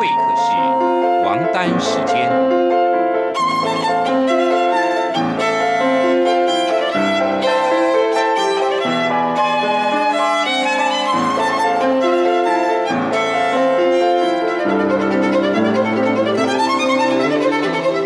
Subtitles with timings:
[0.00, 0.42] 会客室，
[1.26, 2.32] 王丹时间。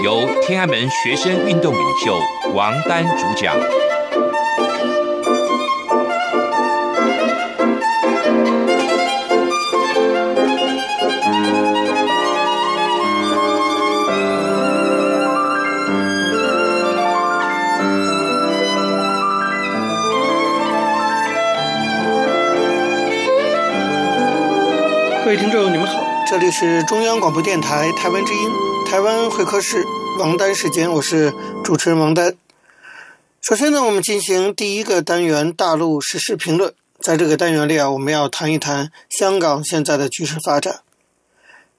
[0.02, 2.18] 由天安门学生运动领袖
[2.54, 3.54] 王丹主讲。
[25.34, 28.48] 位听众，你们好，这里是中央广播电台台湾之音，
[28.86, 29.84] 台湾会客室，
[30.16, 31.34] 王丹时间，我是
[31.64, 32.36] 主持人王丹。
[33.40, 36.72] 首先呢，我们进行第一个单元大陆时事评论。
[37.00, 40.82] 在这个单元里啊，我们要谈一谈香港现在的局势发展。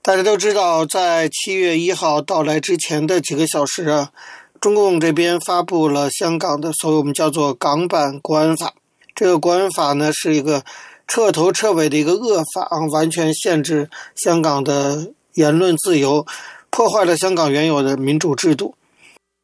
[0.01, 4.12] 大家都知道，在七月一号到来之前的几个小时啊，
[4.59, 8.73] 中共这边发布了香港的所谓我们叫做港版国安法。
[9.15, 10.65] 这个国安法呢，是一个。
[11.07, 16.25] 彻头彻尾的一个恶法，完全限制香港的言论自由，
[16.70, 18.75] 破坏了香港原有的民主制度。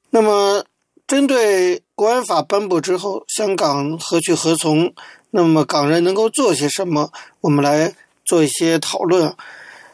[0.10, 0.66] 那么，
[1.08, 4.94] 针对国安法颁布之后，香港何去何从？
[5.32, 7.12] 那么，港人能够做些什么？
[7.40, 7.94] 我们来
[8.26, 9.34] 做一些讨论。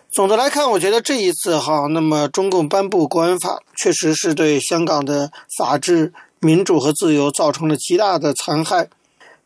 [0.10, 8.88] 总的来看，我觉得这一次哈，那么中共颁布国安法，确实是对香港的法治、民主和自由造成了极大的残害。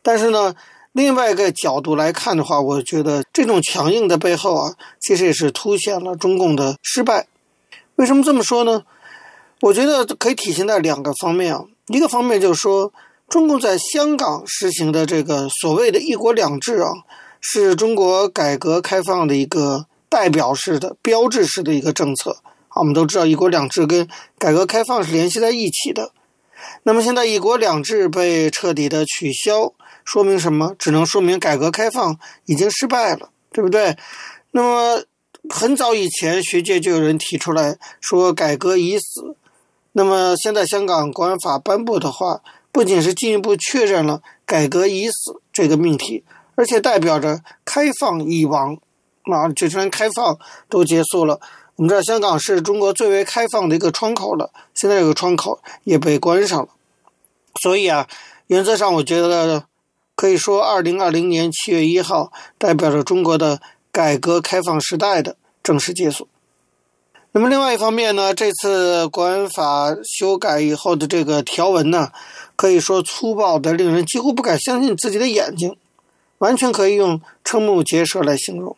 [0.00, 0.54] 但是呢，
[0.92, 7.26] 另外一个角度来看的话，我觉得这种强硬的背后啊，其实也是凸显了中共的失败。
[7.96, 8.84] 为什么这么说呢？
[9.62, 11.64] 我觉得可以体现在两个方面啊。
[11.86, 12.92] 一个方面就是说，
[13.26, 16.90] 中共在香港实行的这个所谓的一国两制啊，
[17.40, 22.38] 是中国改革开放的一个代表式的、标志式的一个政策。
[22.68, 24.06] 啊，我们都知道，一国两制跟
[24.38, 26.12] 改革开放是联系在一起的。
[26.82, 29.72] 那么现在一国两制被彻底的取消。
[30.04, 30.74] 说明什么？
[30.78, 33.96] 只能说明改革开放已经失败了，对不对？
[34.52, 35.02] 那么
[35.50, 39.36] 很早以前，学界就有人提出来说改革已死。
[39.92, 46.24] 那么现在香港国安法颁布的话，不仅是进一步确认了改革已死这个命题，
[46.54, 48.78] 而且代表着开放已亡。
[49.24, 51.40] 啊，就连开放都结束了。
[51.76, 56.68] 我们知道香港是中国最为开放的一个窗口了，现在这个窗口也被关上了。
[57.62, 58.08] 所以啊，
[58.48, 59.64] 原则上我觉得。
[60.14, 66.28] 可以说，二零二零年七月一号代表着中国的改革开放时代的正式结束。
[67.32, 72.12] 那么，另外一方面呢，这次国安法修改以后的这个条文呢，
[72.56, 75.74] 可以说粗暴的令人几乎不敢相信自己的眼睛，
[76.38, 78.76] 完全可以用瞠目结舌来形容，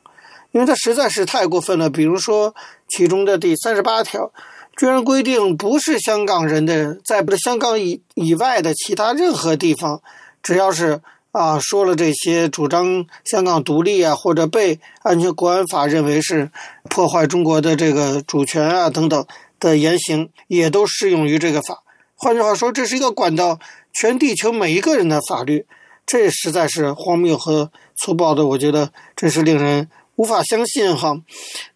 [0.52, 1.90] 因为它实在是太过分了。
[1.90, 2.54] 比如说，
[2.88, 4.32] 其中的第三十八条，
[4.76, 10.00] 居然规定不是香港人的人，在不是香港以以外的其他任何地方，
[10.42, 11.02] 只要是。
[11.34, 16.48] 啊，说了这些主张香港独立啊，或者被安全国安法认为是
[16.88, 19.26] 破坏中国的这个主权啊等等
[19.58, 21.82] 的言行，也都适用于这个法。
[22.14, 23.58] 换句话说，这是一个管到
[23.92, 25.66] 全地球每一个人的法律，
[26.06, 31.20] 这实在是荒谬和粗暴的，我觉得真是令人无法相信哈。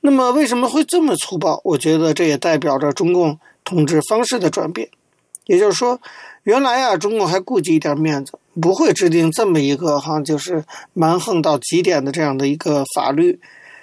[0.02, 1.60] 那么为什么会这么粗暴？
[1.64, 4.88] 我觉得这也代表着中共统治方式的转变，
[5.46, 6.00] 也就是说。
[6.44, 13.41] 原来啊，中共还顾及一点面子，不会制定这么一个哈，就是蛮横到极点的这样的一个法律。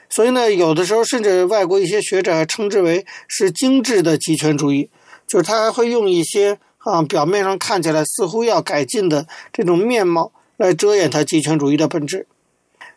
[0.10, 4.90] 所以呢，有的时候甚至外国一些学者还称之为是精致的极权主义，
[5.28, 12.28] 就是他还会用一些啊表面上看起来似乎要改进的这种面貌来遮掩他极权主义的本质。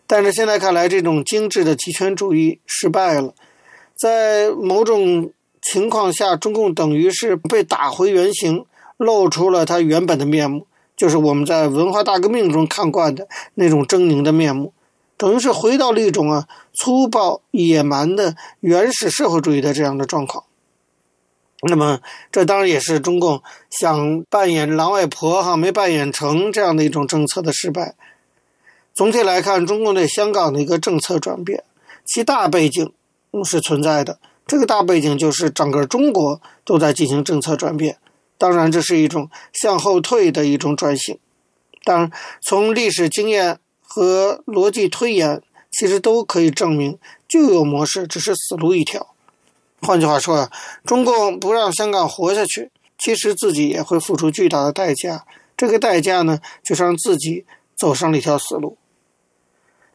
[0.06, 3.34] 但是现在看来，这种精致的极权主义失败了，
[3.96, 8.64] 在某种情况下，中共等于是被打回原形。
[9.00, 10.66] 露出了他原本的面目，
[10.98, 14.74] 就是我们在文化大革命中看惯的那种狰狞的面目，
[15.16, 20.44] 等于是回到了一种啊粗暴野蛮的原始社会主义的这样的状况。
[21.62, 22.00] 那么，
[22.30, 27.94] 这当然也是中共想扮演狼外婆哈没扮演成这样的一种政策的失败。
[28.94, 31.62] 总体来看，中共对香港的一个政策转变，
[32.04, 32.92] 其大背景
[33.44, 34.18] 是存在的。
[34.46, 37.98] 这个大背景就是整个中国都在进行政策转变。
[38.38, 41.18] 当然，这是一种向后退的一种转型。
[41.84, 46.98] 当然，从历史经验和逻辑推演，其实都可以证明，
[47.28, 49.14] 旧有模式只是死路一条。
[49.80, 50.50] 换句话说啊，
[50.84, 55.24] 中共不让香港活下去，其实自己也会付出巨大的代价。
[55.56, 57.44] 这个代价呢，就是让自己
[57.76, 58.78] 走上了一条死路。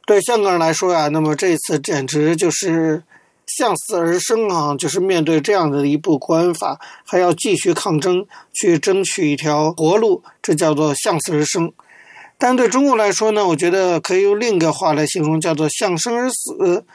[0.05, 3.03] 对香港人来说啊，那么这次简直就是
[3.45, 11.71] 向死而生啊，就是面对这样的一部国安法，还要继续抗争，去争取一条活路，这叫做向死而生。
[12.37, 16.85] 但对中国来说呢，我觉得可以用另一个话来形容，叫做向生而死。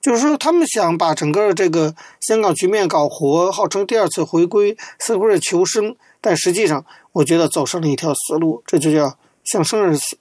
[0.00, 10.16] 就是说，他们想把整个这个香港局面搞活，号称第二次回归，似乎是求生，但实际上，我觉得走上了一条死路，这就叫向生而死。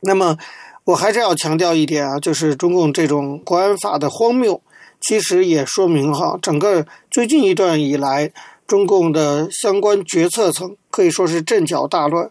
[0.00, 0.36] 那么，
[0.86, 4.62] 我还是要强调一点啊，就是中共这种国安法的荒谬，
[5.00, 8.30] 其实也说明哈，整个最近一段以来，
[8.68, 12.30] 中共的相关决策层可以说是阵脚大乱，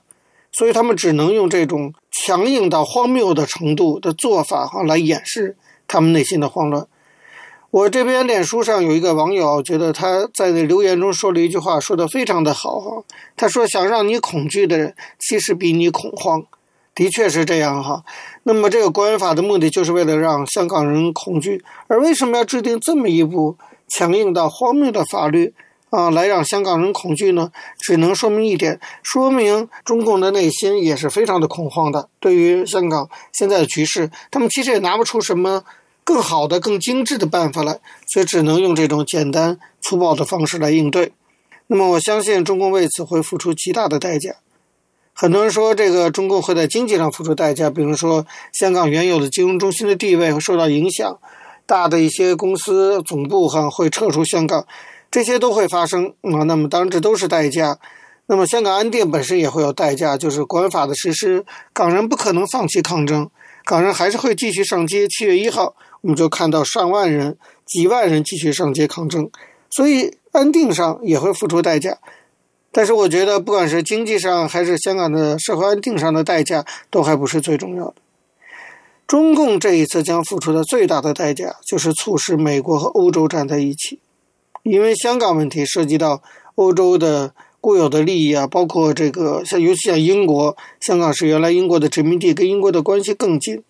[0.53, 5.57] 所以他们只能用这种强硬到荒谬的程度的做法哈来掩饰。
[5.85, 6.87] 他们内心的慌乱。
[7.71, 13.03] 我这边脸书上有一个网友，觉得他在留言中说了一句话，说得非常的好哈。
[13.35, 16.45] 他说：“想让你恐惧的人，其实比你恐慌。”
[16.95, 18.03] 的确是这样哈。
[18.43, 21.63] 那么这个国安法的目的，就是为了让香港人恐惧。
[21.87, 23.57] 而为什么要制定这么一部
[23.87, 25.53] 强硬到荒谬的法律
[25.91, 27.51] 啊，来让香港人恐惧呢？
[27.77, 32.09] 只能说明一点，说明中共的内心也是非常的恐慌的。
[32.19, 35.63] 对于香港现在的局势，他们其实也拿不出什么。
[36.07, 41.13] 更好的、更精致的办法来，所以只能用这种简单粗暴的方式来应对。
[41.65, 44.35] 那么，我相信中共为此会付出极大的代价。
[45.17, 51.17] 很多人说，这个中共会在经济上付出代价，比如说香港原有的金融中心的地位会受到影响，
[51.65, 54.67] 大的一些公司总部哈会撤出香港，
[55.09, 56.43] 这些都会发生啊。
[56.45, 57.79] 那么，当然这都是代价。
[58.27, 63.29] 那么，香港安定本身也会有代价，就是国安法的实施，港人不可能放弃抗争，
[63.63, 65.07] 港人还是会继续上街。
[65.07, 65.75] 七月一号。
[66.01, 67.35] 我们就看到上万人、
[67.65, 69.27] 几万人继续上街抗争，
[69.71, 71.97] 所以安定上也会付出代价。
[72.77, 77.95] 但是我觉得，不管是经济上还是香港的社会安定上的代价，都还不是最重要的。
[79.07, 83.99] 中共这一次将付出的最大的代价，就是促使美国和欧洲站在一起，
[84.63, 86.21] 因为香港问题涉及到
[86.55, 93.63] 欧洲的固有的利益啊，包括这个像尤其像英国，香港是原来英国的殖民地，跟英国的关系更近，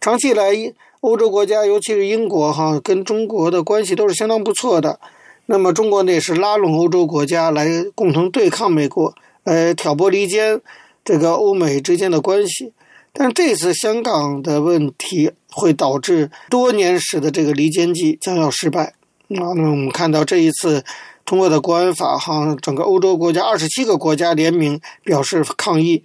[0.00, 0.72] 长期以来。
[1.00, 5.00] 欧洲国家，尤其是英国，哈，跟中国的关系都是相当不错的。
[5.46, 10.60] 那么，中国呢，也是拉拢欧洲国家来共同对抗美国，呃，挑拨离间
[11.04, 12.72] 这个欧美之间的关系。
[13.12, 18.94] 但这次香港的问题会导致多年时的这个离间计将要失败。
[19.28, 20.84] 那么，我们看到这一次
[21.24, 26.02] 通过的国安法，哈，整个欧洲国家二十七个国家联名表示抗议。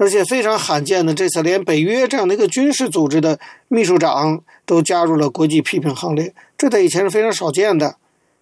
[0.00, 3.36] 而且非常罕见的，这次连北约这样的一个军事组织的
[3.66, 7.96] 秘书长都加入了国际批评行列，这在以前是非常少见的，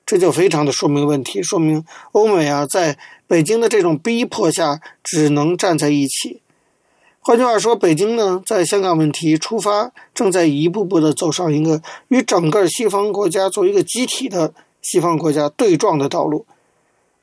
[0.07, 6.41] 这就非常的说明问题，说明欧美啊在北京的这种逼迫下只能站在一起。
[7.21, 16.47] 换句话说，北京呢在香港问题出发，正在一步步的走上一个与整个西方国家作为一个集体的西方国家对撞的道路。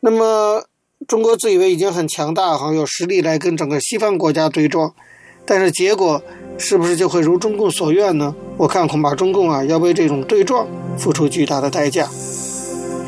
[0.02, 0.66] 那么。
[1.06, 4.94] 中国自以为已经很强大，哈，有实力来跟整个西方国家对撞，
[5.46, 6.24] 但是结果
[6.58, 8.34] 是不是就会如中共所愿呢？
[8.56, 10.66] 我看恐怕中共啊要为这种对撞
[10.98, 12.10] 付出巨大的代价。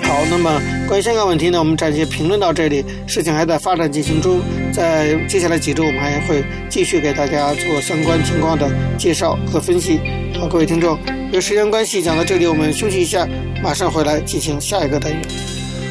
[0.04, 4.40] 好，那么关于香港问题呢，我们暂时评论到这里，事情还在发展进行中，
[4.72, 10.00] 在接下来几周我们还会继续给大家做相关情况的介绍和分析。
[10.40, 10.98] 好，各位听众，
[11.32, 13.28] 由时间关系讲到这里，我们休息一下，
[13.64, 15.22] 马上回来进行下一个单元。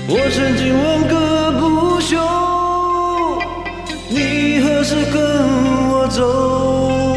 [0.06, 2.18] 我曾经问个不休，
[4.08, 7.16] 你何时跟我走？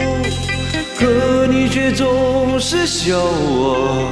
[0.97, 4.11] 可你却总是笑我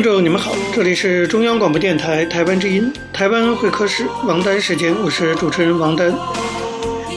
[0.00, 6.10] 听众，你们好，这里是中央广播电台台湾之音，台湾会客室王丹时间，我是主持人王丹。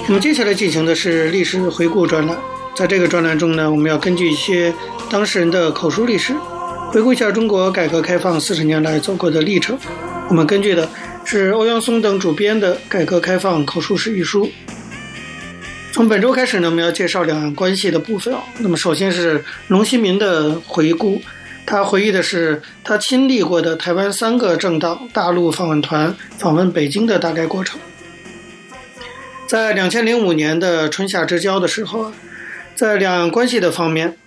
[0.05, 2.37] 那么接下来进行的是历史回顾专栏，
[2.75, 4.73] 在这个专栏中呢，我们要根据一些
[5.09, 6.35] 当事人的口述历史，
[6.91, 9.79] 回顾一下中国改革开放四十年来走过的历程。
[10.27, 10.89] 我们根据的
[11.23, 14.51] 是欧阳松等主编的《改革开放口述史》一书。
[15.93, 18.35] 从本周开始呢，我们要介绍两岸关系的部分。
[18.57, 21.21] 那么首先是龙希民的回顾，
[21.65, 27.79] 他回忆的是他亲历过的台湾三个政党大陆访问团访问北京的大概过程。
[29.47, 32.11] 在两千零五年的春夏之交的时候，
[32.75, 34.17] 在两岸关系的方面，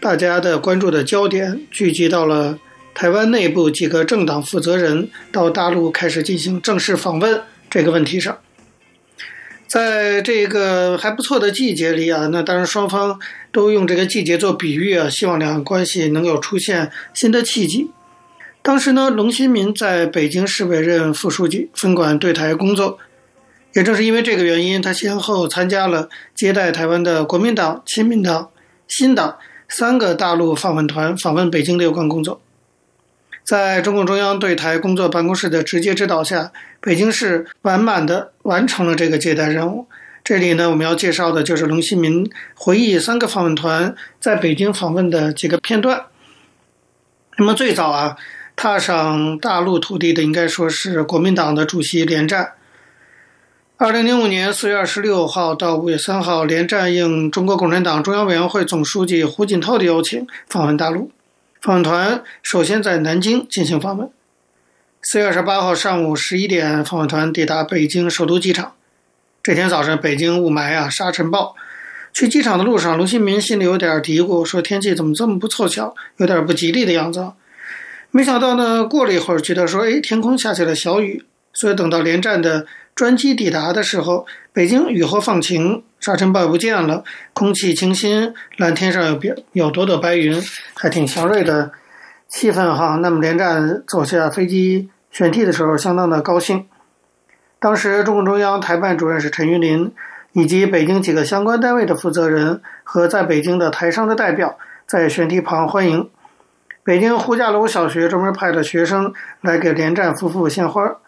[0.00, 2.58] 大家的关注的焦点聚集到了
[2.94, 8.38] 台湾内部几个政党负责人到大陆开始进行正式访问这个问题上。
[9.66, 13.18] 在这个还不错的季节里啊，那当然双方
[13.50, 17.90] 都用这个季节做比喻啊，希望两岸关系能够出现新的契机。
[18.62, 22.98] 当时呢，龙新民在北京市委任副书记，分管对台工作。
[23.74, 28.48] 也正是因为这个原因，他先后参加了接待台湾的国民党、亲民党、
[28.88, 29.36] 新党
[29.68, 32.40] 三个大陆访问团访问北京的有关工作。
[33.46, 36.50] 在中共中央对台工作办公室的直接指导下，
[36.80, 39.86] 北京市完满地完成了这个接待任务。
[40.24, 46.06] 这里呢，我们要介绍的就是龙新民回忆三个访问团在北京访问的几个片段。
[47.38, 48.16] 那么最早啊，
[48.56, 52.54] 踏上大陆土地的应该说是国民党的主席连战。
[53.76, 61.12] 二零零五年四月二十六号到五月三号，连战应中国共产党中央委员会总书记胡锦涛的邀请访问大陆。
[61.62, 64.10] 访问团首先在南京进行访问。
[65.02, 68.72] 四月二十八号上午十一点，访问团抵达北京首都机场。
[69.42, 71.54] 这天早上，北京雾霾啊，沙尘暴。
[72.12, 77.32] 去机场的路上，卢新民心里有点嘀咕，说天气怎么这么不凑巧，有点不吉利的样子。
[78.10, 81.24] 没想到呢，过了一会儿，觉得说，哎，天空下起了小雨。
[81.52, 89.18] 所以等到连战的专机抵达的时候，北京雨后放晴，沙尘暴不见了，空气清新，蓝天上有
[89.50, 90.40] 有朵朵白云，
[90.74, 91.72] 还挺祥瑞的
[92.28, 93.00] 气氛哈。
[93.02, 96.68] 那么连战走下飞机舷梯的时候，相当的高兴。
[97.58, 99.92] 当时中共中央台办主任是陈云林，
[100.30, 106.08] 以及北京几个相关单位的负责人和在北京的台商的代表在舷梯旁欢迎。
[106.84, 110.98] 北京呼家楼小学专门派了学生来给连战夫妇献花。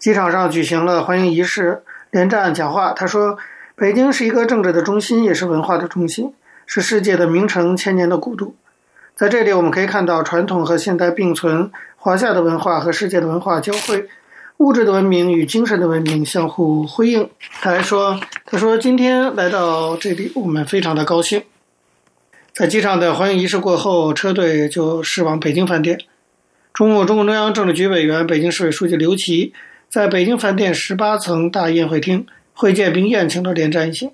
[0.00, 3.38] 机场上举行了欢迎仪式，连战讲话，他说
[3.78, 6.32] ：“北京是一个政治的中心，也是文化的中心，
[6.64, 8.54] 是世界的名城，千年的古都。
[9.14, 14.08] 在这里，我们可以看到传统和现代并存，华夏的文化和世界的文化交汇，
[14.56, 17.28] 物质的文明与精神的文明相互辉映。”
[17.60, 21.42] 他还说：“他说今天来到这里，我们非常的高兴。”
[22.56, 25.98] 在机场的欢迎仪式过后，车队就驶往北京饭店。
[26.72, 29.52] 中共中共中央政治局委员、北京市委书记刘奇。
[29.90, 32.26] 在北京饭店十八层大宴会厅
[32.56, 34.10] 会见并宴请了连战一行。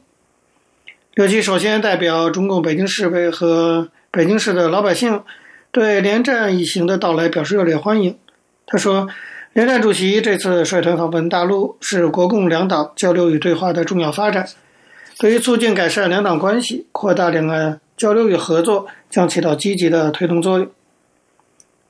[1.15, 5.23] 刘奇首先代表中共北京市委和北京市的老百姓，
[5.71, 8.19] 对连战一行的到来表示热烈欢迎。
[8.67, 9.09] 他说
[9.55, 14.47] ：“连战主席这次率团访问大陆，是国共两党交流与对话的重要发展，
[15.19, 20.69] 对于促进改善两党关系、扩大两岸交流与合作，将起到积极的推动作用。”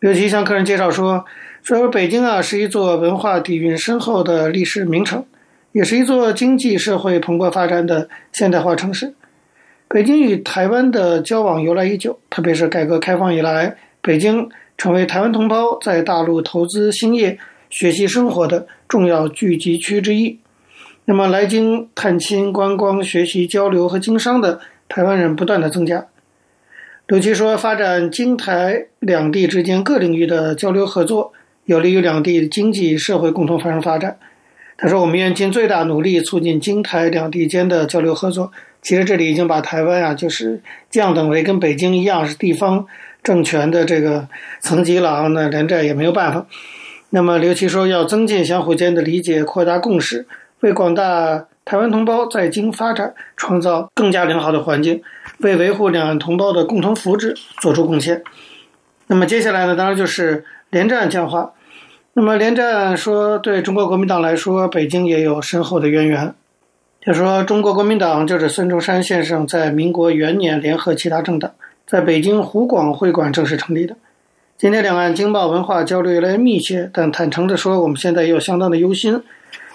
[0.01, 1.25] 刘奇向客人介绍说。
[1.63, 5.25] 说北京啊，是一座文化底蕴深厚的历史名城，
[5.73, 9.13] 也是一座经济社会蓬勃发展的现代化城市。
[9.89, 14.49] 北京与台湾的交往由来已久，特别是改革开放以来，北京
[14.79, 17.39] 成为台湾同胞在大陆投资兴业、
[17.69, 20.39] 学习生活的重要聚集区之一。
[21.05, 26.07] 那么，来京探亲、观光、学习、交流和经商的台湾人不断的增加。
[27.09, 31.33] 刘奇说，发展京台两地之间各领域的交流合作。
[31.65, 34.19] 有利于两地经济社会共同繁荣发展。
[34.83, 38.51] 他说：“我们愿尽最大努力促进京台两地间的交流合作。”
[38.83, 40.61] 其实这里已经把台湾啊，就是
[40.91, 42.85] 降等为跟北京一样是地方
[43.23, 44.27] 政权的这个
[44.59, 45.29] 层级了啊。
[45.29, 46.45] 那连战也没有办法。
[47.11, 50.27] 那么刘奇说：“要增进相互间的理解，扩大共识，
[50.63, 55.01] 为广大台湾同胞在京发展创造更加良好的环境，
[55.39, 58.21] 为维护两岸同胞的共同福祉做出贡献。”
[59.07, 60.45] 那么接下来呢，当然就是。
[60.73, 61.53] 连战讲话，
[62.15, 66.35] 那么连战说，对中国国民党来说，北京也有深厚的渊源。
[67.01, 71.51] 他说，中国国民党就是孙中山先生在民国元年联合其他政党，
[71.87, 73.97] 在北京湖广会馆正式成立的。
[74.59, 79.23] 今天两岸经贸文化交流越来越密切，但坦诚地说，我们现在也有相当的忧心。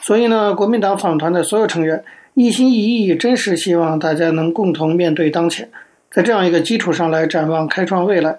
[0.02, 2.04] 所以呢，国民党访团的所有成员
[2.36, 5.68] 一心一意，真实希望大家能共同面对当前，
[6.12, 8.38] 在这样一个基础上来展望开创未来。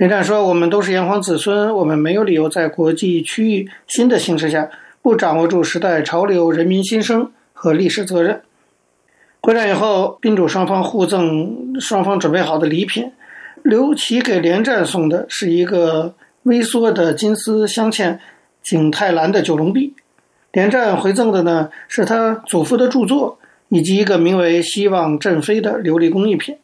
[0.00, 4.70] 连战说：“我们都是炎黄子孙，我们没有理由在国际区域新的形势下
[5.02, 8.40] 不掌握住时代潮流、人民心声和历史责任。
[9.42, 13.12] 会战以后，宾主双方互赠双方准备好的礼品。
[13.62, 16.14] 刘琦给连战送的是一个
[16.44, 18.18] 微缩的金丝镶嵌
[18.62, 19.92] 景泰蓝的九龙壁，
[20.52, 23.38] 连战回赠的呢是他祖父的著作
[23.68, 26.56] 以及一个名为《希望振飞》的琉璃工艺品。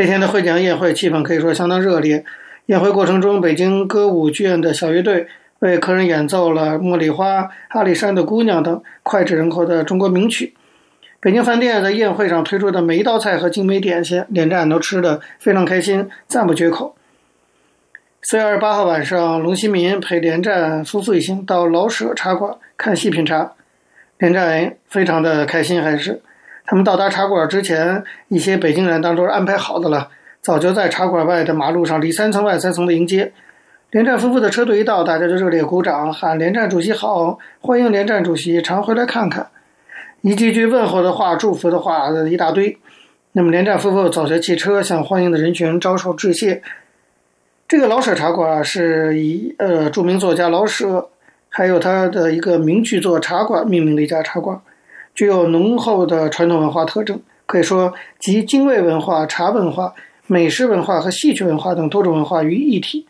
[0.00, 2.24] 这天的会奖宴会气氛可以说相当热烈。
[2.64, 5.26] 宴会过程中，北京歌舞剧院的小乐队
[5.58, 10.54] 为客人演奏了《茉莉花》《阿里山的姑娘》等脍炙人口的中国名曲。
[11.20, 16.96] 北京饭店在宴会上推出的每一道菜和精美点心，连战都吃得非常开心，赞不绝口。
[18.22, 23.52] 四月二十八号晚上，龙新民陪连战夫妇一行到老舍茶馆看戏品茶，
[24.16, 26.22] 连战非常的开心，还是。
[26.70, 30.08] 他们到达茶馆之前，一些北京人当然都是安排好的了，
[30.40, 33.32] 早就在茶馆外的马路上里三层外三层的迎接。
[33.90, 39.48] 连战夫妇的车队一到，大家就热烈鼓掌，喊“连战主席好，欢迎连战主席常回来看看”，
[40.22, 42.78] 一句句问候的话、祝福的话一大堆。
[43.32, 46.62] 那么连战夫妇走下汽车，向欢迎的人群招手致谢。
[47.66, 51.08] 这个老舍茶馆是以呃著名作家老舍，
[51.48, 54.60] 还有他的一个名剧作《茶馆》命名的一家茶馆。
[55.20, 59.92] 具有浓厚的传统文化特征，可以说集京味文化、茶文化、
[60.26, 63.06] 美食文化和戏曲文化等多种文化于一体。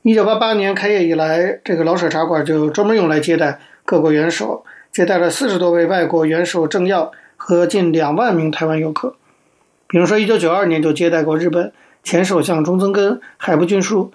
[0.00, 9.14] 一九八八年开业以来，这个老舍茶馆就专门用来接待各国元首，接待了四十多位外国元首政要和近两万名台湾游客。
[9.88, 11.70] 比如说，一九九二年就接待过日本
[12.02, 14.10] 前首相中曾根、海部俊树；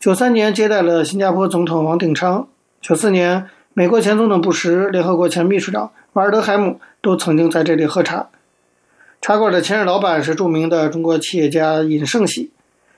[0.00, 2.48] 九三年接待了新加坡总统王鼎昌；
[2.80, 5.92] 九四年美国前总统布什、联合国前秘书长。
[6.14, 8.28] 瓦尔德海姆都曾经在这里喝茶。
[9.20, 12.52] 茶馆的前任老板是著名的中国企业家尹盛喜，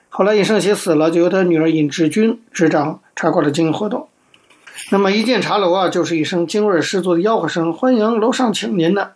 [0.09, 4.07] 后来尹盛喜死了，就由他女儿尹志君执掌茶馆的经营活动。
[4.91, 9.09] 那么一进茶楼啊，就是一声京味十足的吆喝声：“欢迎楼上请您呢！”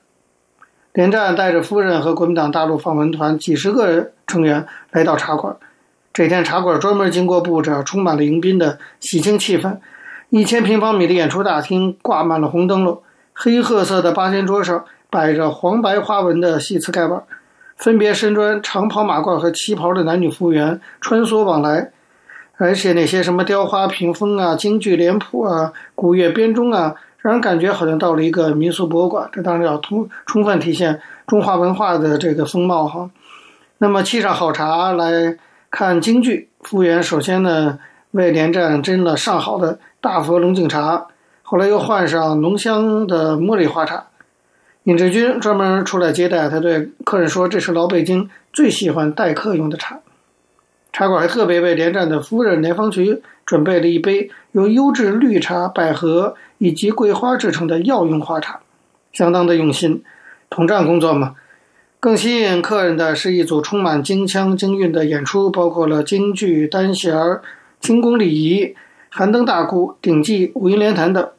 [0.94, 5.56] 连战带着夫人和国民党大陆访问团几十个成员来到茶馆。
[6.12, 9.78] 这天茶馆专门经过布置，充满了迎宾的喜庆气氛。
[10.32, 13.04] 一千平方米的演出大厅挂满了红灯笼。
[13.34, 17.24] 黑褐色的八仙桌上摆着黄白花纹的细瓷盖碗，
[17.76, 21.92] 分别身穿长袍马褂和旗袍的男女服务员穿梭往来，
[22.58, 29.28] 而且那些什么雕花屏风啊、京剧脸谱啊、古乐编钟啊，让人感觉好像到了一个民俗博物馆。
[29.32, 33.10] 这当然要充充分体现中华文化的这个风貌哈。
[33.80, 35.38] 那么沏上好茶来
[35.72, 37.80] 看京剧，服务员首先呢
[38.12, 41.08] 为连战斟了上好的大佛龙井茶。
[41.52, 44.06] 后来又换上浓香的茉莉花茶，
[44.84, 46.48] 尹志军专门出来接待。
[46.48, 50.00] 他对客人说：“这是老北京最喜欢待客用的茶。”
[50.94, 58.62] 茶馆还特别为连战的夫人连芳菊准备了一杯由优质绿茶、百合以及桂花制成的药用花茶，
[59.12, 60.06] 相当的用心。
[60.50, 61.36] 统战工作嘛，
[62.00, 67.42] 更吸引客人的是一组充满京腔京韵的演出，包括了京剧、单弦儿、
[67.82, 68.74] 清宫礼仪、
[69.10, 71.30] 寒灯大鼓、顶记、五音连弹等。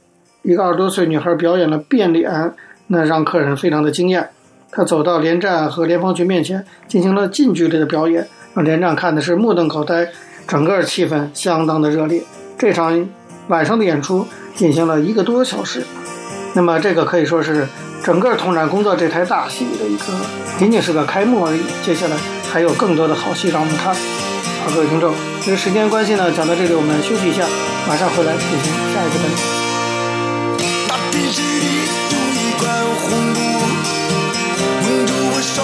[0.42, 2.52] 一个二十多岁女孩表演了变脸，
[2.88, 4.31] 那让客人非常的惊艳。
[4.70, 10.09] 她走到连战和连方菊面前，进行了近距离的表演，让连战看的是目瞪口呆，
[10.48, 12.22] 整个气氛相当的热烈。
[12.59, 13.09] 这场
[13.48, 15.85] 晚上的演出进行了一个多小时，
[16.55, 17.66] 那么这个可以说是
[18.02, 20.05] 整个统战工作这台大戏的一个，
[20.59, 21.61] 仅仅是个开幕而已。
[21.85, 22.16] 接下来
[22.50, 23.94] 还有更多的好戏让我们看。
[23.94, 25.12] 好，各位听众，
[25.46, 27.44] 因为时间关系呢，讲到这里我们休息一下，
[27.87, 29.62] 马上回来进行下一个单元。
[31.12, 31.66] 天是地，
[32.09, 32.61] 涂一块
[33.05, 33.38] 红布，
[34.83, 35.55] 蒙住我双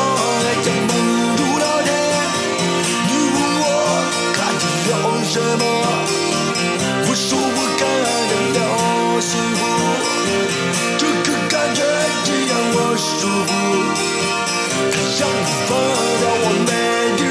[0.45, 0.91] 眼，却蒙
[1.37, 1.91] 住了天。
[3.09, 3.65] 你问我
[4.37, 5.63] 看见了什么？
[7.09, 7.81] 我说我看
[8.29, 8.57] 见了
[9.23, 9.61] 幸福，
[10.99, 11.81] 这个感觉
[12.25, 13.17] 只让我舒
[13.49, 13.51] 服。
[14.93, 15.69] 它让我疯
[16.21, 16.71] 掉，我没
[17.17, 17.27] 地儿。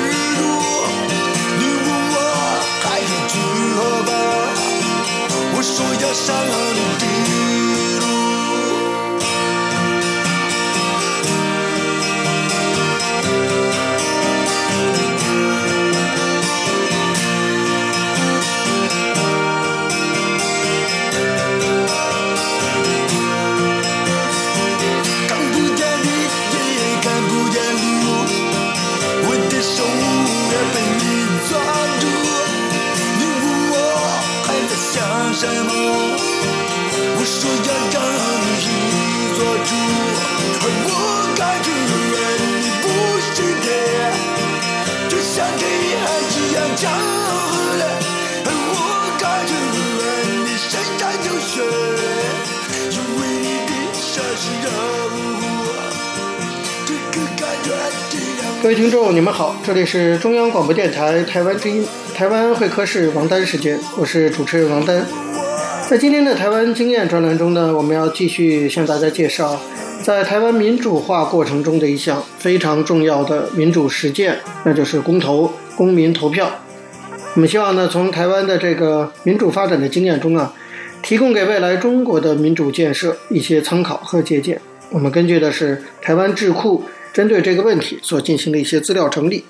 [1.59, 2.15] 你问我
[2.81, 3.33] 还能去
[3.77, 4.09] 何方？
[5.53, 6.33] 我说要杀了
[6.73, 7.36] 你。
[35.33, 35.71] 什么？
[37.19, 37.95] 我说要让
[38.41, 38.65] 你
[39.35, 39.71] 做主，
[40.63, 40.91] 而我
[41.37, 41.67] 感觉
[42.61, 42.85] 你不
[43.21, 43.67] 是的，
[45.09, 45.63] 就像给
[46.01, 47.29] 孩一样强傲。
[48.45, 48.75] 而我
[49.19, 49.51] 感觉
[50.43, 50.65] 你身
[50.97, 51.51] 上有血，
[52.91, 54.05] 因为你的血
[54.37, 54.67] 是肉，
[56.85, 57.67] 这个感觉。
[58.59, 65.05] 各位听众，你们好，这里是中央广播电台台湾之音，台湾会客室王丹时间，我是主持人王丹。
[65.87, 69.61] 在今天的台湾经验专栏中呢，我们要继续向大家介绍，
[70.01, 76.51] 在台湾民主化过程中的一项非常重要的民主实践，那就是公投、公民投票。
[77.35, 80.51] 我们希望呢，从台湾的这个民主发展的经验中啊，
[81.03, 84.59] 提供给未来中国的民主建设一些参考和借鉴。
[84.89, 86.83] 我们根据的是台湾智库。
[87.13, 89.43] 针对这个问题所进行的一些资料整理，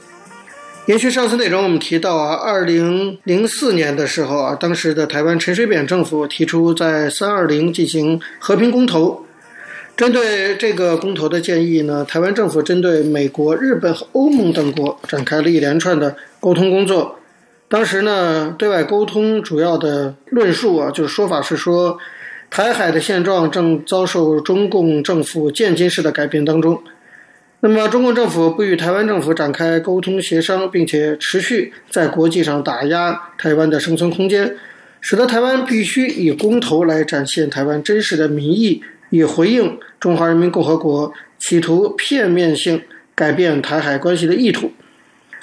[0.85, 9.25] 延续上次内容，我们提到啊，二零零四年的时候啊，当时的台湾陈水扁政府提出在三二零进行和平公投。
[9.97, 17.19] 针对这个公投的建议呢，台湾政府针对美国、日本和欧盟等国展开了一连串的沟通工作。
[17.67, 21.97] 当时呢，对外沟通主要的论述啊，就是说法是说，
[22.49, 26.79] 台海的现状正遭受中共政府渐进式的改变当中。
[27.59, 34.55] 那么，中共政府不与台湾政府展开沟通协商，并且持续在国际上打压台湾的生存空间，
[35.01, 42.83] 使得台湾必须以公投来展现台湾真实的民意，以回应中华人民共和国企图片面性
[43.15, 44.71] 改变台海关系的意图。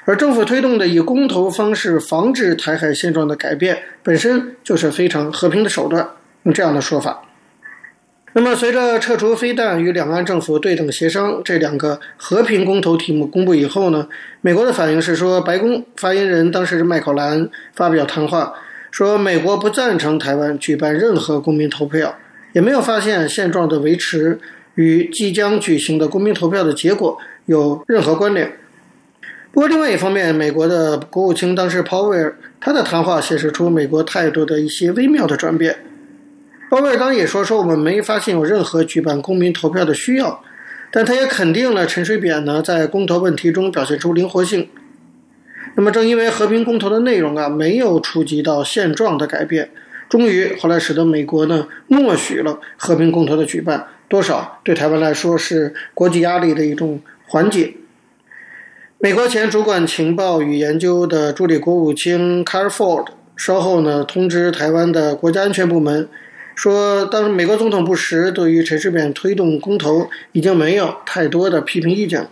[0.04, 6.10] 而政府推动的以公投方式防止台海现状的改变，本身就是非常和平的手段，
[6.44, 7.24] 用这样的说法。
[8.36, 14.08] 那么，随着撤除飞弹与两岸政府对等协商这两个和平公投题目公布以后呢，
[14.40, 18.54] 美国的反应是说，白宫发言人当时是麦考兰发表谈话，
[18.90, 22.16] 说美国不赞成台湾举办任何公民投票，
[22.52, 24.40] 也没有发现现状的维持
[24.74, 27.16] 与即将举行的公民投票的结果
[27.46, 28.52] 有任何关联。
[29.52, 35.76] 不过，另外一方面，美国的国务卿当时鲍威尔他的谈话显示出美国态度的一些微妙的转变。
[36.74, 40.42] 鲍威尔当也说说，我们没发现有任何举办公民投票的需要，
[40.90, 44.68] 但他也肯定了陈水扁呢在公投问题中表现出灵活性。
[45.76, 49.70] 那么正因为和平公投的内容啊没有触及到现状的改变，
[50.08, 57.74] 终于后来使得美国呢默许了和平公投的举办，多少对台湾来说是国际压力的一种缓解。
[58.98, 66.08] 美国前主管情报与研究的助理国务卿卡尔·福特稍后呢通知台湾的国家安全部门。
[66.54, 72.30] 说，当美国总统布什对于陈水扁推动公投已经没有太多的批评意见了。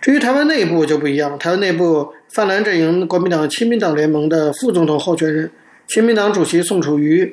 [0.00, 5.50] 至于台湾内部就不一样，台湾内部泛蓝阵营国民党亲民党联盟的副总统候选人、
[5.86, 7.32] 亲民党主席宋楚瑜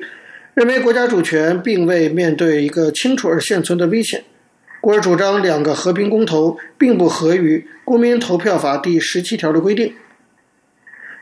[0.54, 4.24] 认为国家主权并未面对一个清楚而现存的危险，
[4.80, 9.94] 故而主张两个和平公投并不合于《公民投票法》第十七条的规定。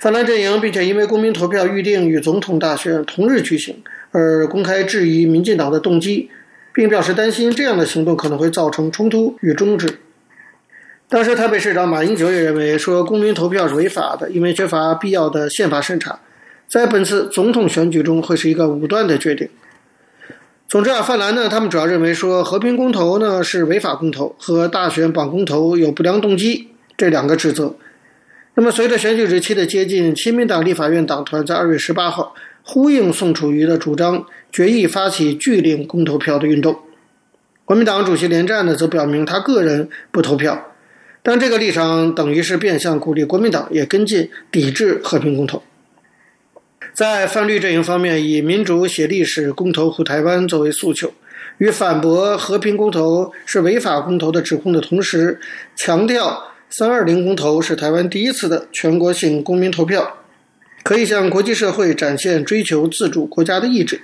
[0.00, 3.83] 泛蓝阵营并且因为公民投票预定与总统大选同日举行。
[4.16, 6.31] 而公开质疑民进党的动机，
[6.72, 9.98] 并表示担心这样的行动可能会造成冲突与终止。
[11.07, 16.18] 当时台北市长马英九也认为说，公民投票是违法的，因为缺乏必要的宪法审查，
[16.66, 19.50] 在本次总统选举中会是一个武断的决定。
[20.66, 27.76] 总之啊，泛蓝呢，他们主要认为说，和平公投呢是违法公投，和大选绑公投有不良动机这两个指责。
[28.55, 32.35] 那么随着选举日期的接近，亲民党立法院党团在二月十八号。
[32.68, 36.76] 呼应宋楚瑜的主张，决议发起拒领公投票的运动。
[37.64, 40.74] 国民党主席连战呢，则表明他个人不投票，
[41.22, 45.62] 但这个立场等于是变相鼓励国民党也跟进抵制和平公投。
[46.92, 51.12] 在泛绿阵营方面，以民主写历史、公投护台湾作为诉求，
[51.59, 55.38] 与反驳和平公投是违法公投的指控的同时，
[55.76, 60.18] 强调三二零公投是台湾第一次的全国性公民投票。
[60.87, 64.01] 可以向国际社会展现追求自主国家的意志。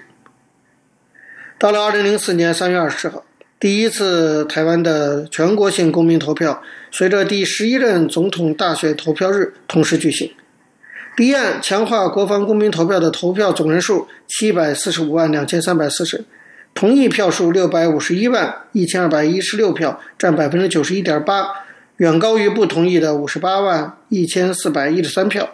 [1.56, 3.24] 到了二零零四年三月二十号，
[3.60, 10.32] 第一次台湾的全国性公民投票，随着第十一任总统大选投票日同时举行。
[11.16, 16.24] 第一案强化国防公民投票的投票总人数七百四十五万两千三百四十，
[16.74, 21.46] 同意票数六百五十一万一千二百一十六票，占百分之九十一点八，
[21.98, 25.48] 远高于不同意的五十八万一千四百一十三票。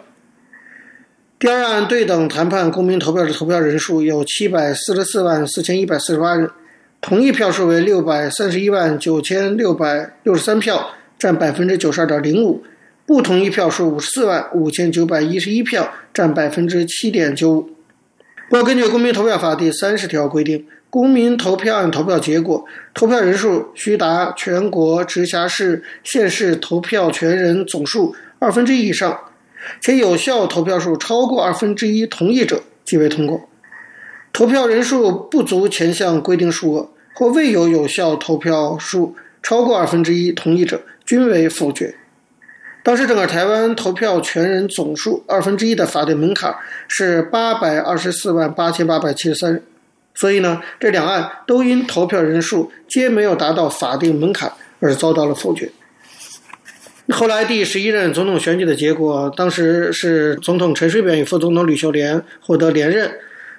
[1.39, 6.49] 第二案对等谈判公民投票的投票人数有七百四十四万四千一百四十八人，
[6.99, 12.61] 同意票数为六百三十一万九千六百六十三票，占百分之九十二点零五；
[13.05, 17.69] 不同意票数五十四万五千九百一十一票，占百分之七点九五。
[18.49, 29.17] 不过，根据《公民投票法》第三十条规定，公民投票案投票结果，投票人数须达全国直辖市、县市投票权人总数二分之一以上。
[29.81, 33.49] 且有效投票数超过二分之一同意者即为通过。
[34.31, 41.95] 投票人数不足前项规定数额，或未有有效投票数超过二分之一同意者均为否决。
[42.81, 46.55] 当时整个台湾投票权人总数二分之一的法定门槛
[46.87, 49.63] 是八百二十四万八千八百七十三人，
[50.15, 55.69] 所以呢，这两案都因投票人数皆没有达到法定门槛而遭到了否决。
[57.11, 63.11] 后来第十一任总统选举的结果，当时是总统陈水扁与副总统吕秀莲获得连任。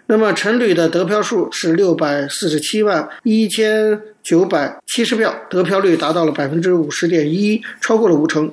[0.06, 8.52] 那么陈吕的得票数是六百四十七万一千九百七十票，得票率达到了百分之五十点一，超过了五成。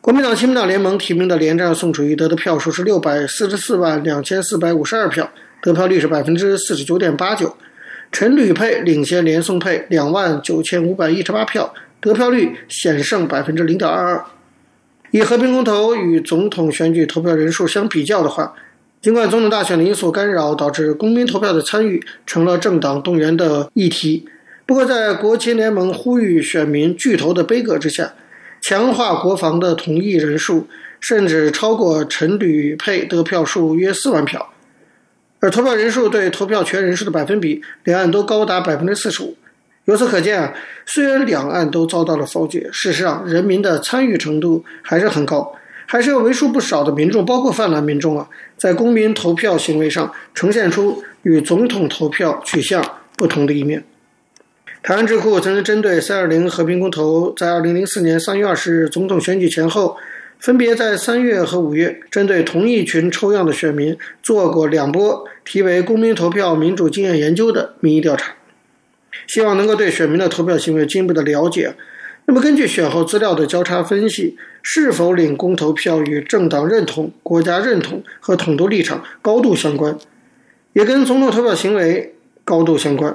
[0.00, 5.30] 国民党、亲民党联盟提名的连战宋楚瑜得的票数是六百四十四万两千四百五十二票，
[5.62, 7.56] 得票率是百分之四十九点八九。
[8.12, 11.72] 陈吕配领先连宋配两万九千五百一十八票，
[12.04, 14.24] 得票率险胜百分之零点二二。
[15.10, 18.54] 以和平公投与总统选举投票人数相比较的话，
[19.00, 24.28] 尽管总统大选的因素干扰导致公民投票的参与成了政党动员的议题，
[24.66, 28.12] 不过在国亲联盟呼吁选民拒投的杯葛之下。
[28.60, 30.66] 强化国防的同意人数
[30.98, 34.52] 甚至超过陈吕佩得票数约四万票，
[35.40, 39.36] 而投票人数对投票权人数的百分比，两岸都高达百分之四十五。
[39.86, 40.54] 由此可见啊，
[40.86, 45.54] 虽然两岸都遭到了否决，事实上人民的参与程度还是很高，
[45.86, 52.82] 还是有为数不少的民众，包括泛蓝民众啊，在公民投票行为上呈现出与总统投票取向
[53.16, 53.84] 不同的一面。
[54.82, 59.96] 台湾智库曾经针对三二零和平公投，在二零零四年三月二十日总统选举前后，
[60.38, 68.34] 分别在三月和五月，针对同一群抽样的选民做过两波题为“公民投票民主经验研究”的民意调查，
[69.26, 71.74] 希望能够对选民的投票行为进一步的了解。
[72.26, 79.98] 那么，根据选后资料的交叉分析，是否领公投票与政党认同、国家认同和统独立场高度相关，
[80.72, 83.14] 也跟总统投票行为高度相关。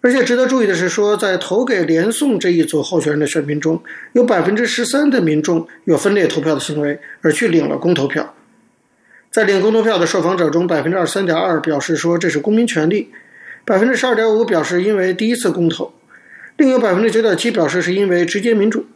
[0.00, 8.32] 而且值得注意的是说，在投给连宋这一组候选人的选民中，有百分之十三的民众有分裂投票的行为，而去领了公投票。
[9.32, 13.10] 在领公投票的受访者中，百分之二十三点二表示说这是公民权利，
[13.68, 15.92] 百分之十二点五表示因为第一次公投，
[16.56, 18.86] 另有百分之九点七表示是因为直接民主。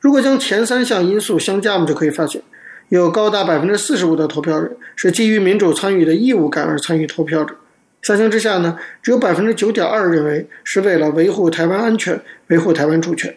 [0.00, 2.40] 如果将前三项因素相加，我们就可以发现，
[2.88, 7.54] 有高达百分之四十五的投票人是基于民主参与的义务感而参与投票的。
[8.00, 13.36] 相形之下呢，只有百分之九点二认为是为了维护台湾安全、维护台湾主权。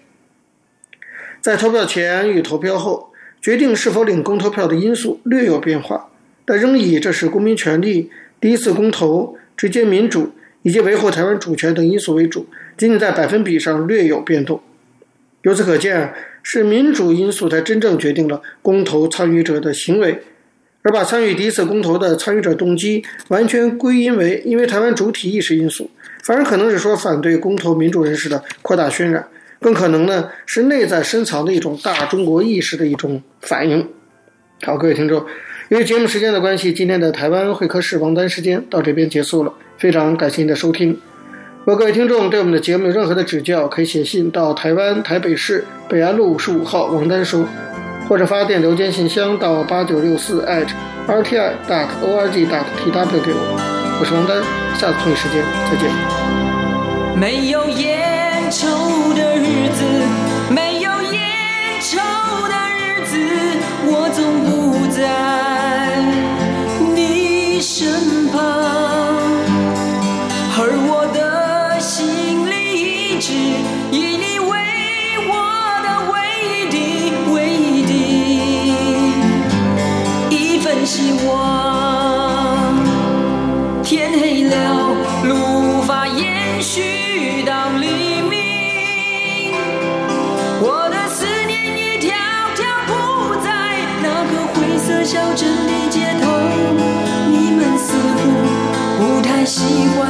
[1.42, 6.08] 在投票前与投票后，决定是否领公投票的因素略有变化，
[6.46, 10.32] 但仍以这是公民权利、第一次公投、直接民主
[10.64, 14.62] 以及维护台湾主权等因素为主，仅仅在百分比上略有变动。
[15.44, 20.24] 由此可见，是民主因素才真正决定了公投参与者的行为。
[20.82, 25.90] 而把参与第一次公投的参与者动机完全归因为因为台湾主体意识因素，
[26.26, 29.26] 反而可能是说反对公投民主人士的扩大渲染，
[29.62, 33.88] 更可能呢是内在深藏的一种大中国意识的一种反应。
[34.64, 35.26] 好，各位听众，
[35.74, 40.90] 由于节目时间的关系，今天的台湾会客室王丹时间到这边结束了，非常感谢您的收听。
[41.66, 47.44] 如果各位听众对我们的节目有任何的指教，可以写信到台湾台北市北安路五十五号王丹收。
[48.08, 54.44] 或者发电邮件信箱到八九六四 @rti dot org dot tw 给我，我是王丹，
[54.78, 55.90] 下次同一时间再见。
[57.20, 58.68] 没有烟抽
[59.16, 59.84] 的日子，
[60.54, 61.20] 没有烟
[61.82, 61.98] 抽
[62.48, 63.18] 的日子，
[63.88, 64.63] 我总不
[64.96, 65.98] 在
[66.94, 68.93] 你身旁，
[95.04, 96.32] 小镇的街头
[97.30, 98.22] 你们似乎
[98.98, 100.10] 不太习惯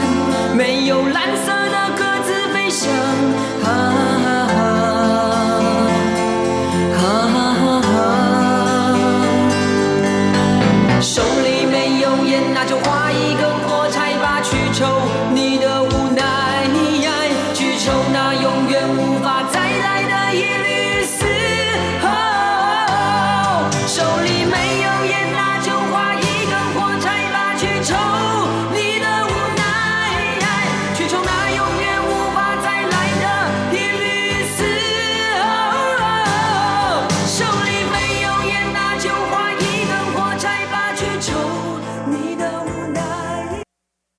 [0.56, 2.92] 没有蓝色的鸽子飞翔